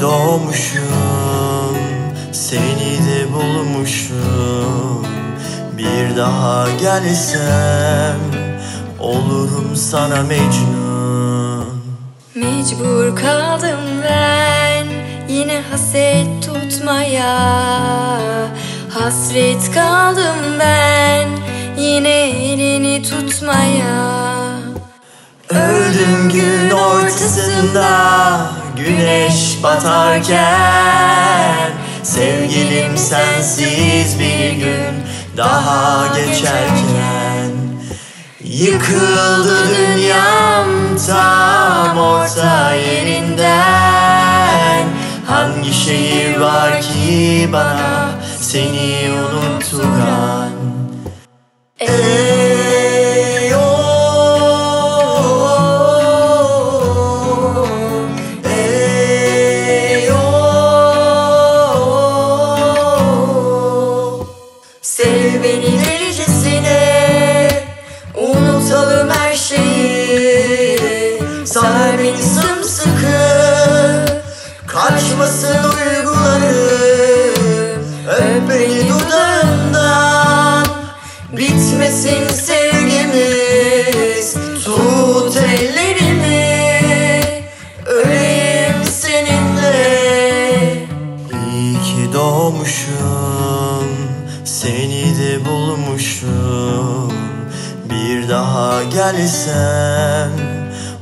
[0.00, 1.76] doğmuşum
[2.32, 5.06] Seni de bulmuşum.
[5.78, 8.20] Bir daha gelsem
[8.98, 11.80] Olurum sana Mecnun.
[12.34, 14.86] Mecbur kaldım ben
[15.28, 17.38] yine haset tutmaya.
[18.90, 21.28] Hasret kaldım ben
[21.76, 24.20] yine elini tutmaya.
[25.50, 28.19] Öldüm gün ortasında
[28.76, 30.40] Güneş batarken
[32.02, 34.94] Sevgilim sensiz bir gün
[35.36, 37.50] Daha geçerken.
[38.44, 40.66] Yıkıldı dünyam
[41.06, 44.10] tam orta yerinden.
[45.26, 48.10] Hangi şehir var ki bana
[48.40, 50.50] seni unutturan
[51.78, 52.19] Ey
[65.42, 66.80] beni delicesine
[68.14, 70.78] Unutalım her şeyi.
[71.46, 73.20] Sar beni sımsıkı.
[74.66, 77.40] Kaçmasın duygularım
[78.08, 80.66] Öp beni dudağından.
[81.32, 84.34] Bitmesin sevgimiz.
[84.64, 86.50] Tut ellerimi.
[87.86, 90.00] Öleyim seninle.
[91.46, 93.90] İyi ki doğmuşum
[94.50, 97.12] Seni de bulmuşum.
[97.90, 100.30] Bir daha gelsem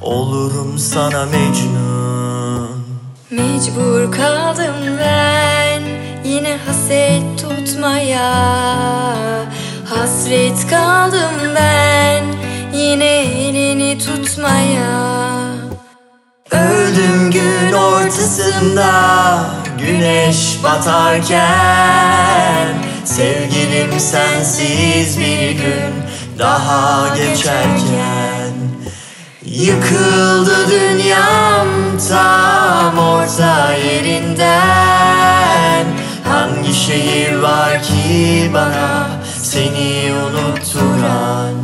[0.00, 2.84] Olurum sana Mecnun.
[3.30, 5.82] Mecbur kaldım ben
[6.24, 8.34] yine haset tutmaya.
[9.84, 12.24] Hasret kaldım ben
[12.78, 15.20] yine elini tutmaya.
[16.50, 18.90] Öldüm gün ortasında
[19.78, 21.70] Güneş batarken
[23.16, 25.92] Sevgilim sensiz bir gün
[26.38, 28.52] Daha geçerken
[29.44, 31.68] Yıkıldı dünyam
[32.08, 34.40] tam orta yerinden.
[36.24, 39.08] Hangi şehir var ki bana
[39.42, 41.54] seni unutturan